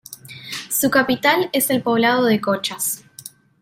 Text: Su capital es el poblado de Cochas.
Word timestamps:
Su 0.71 0.89
capital 0.89 1.51
es 1.53 1.69
el 1.69 1.83
poblado 1.83 2.25
de 2.25 2.41
Cochas. 2.41 3.03